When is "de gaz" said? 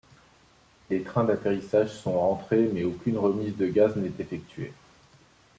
3.55-3.95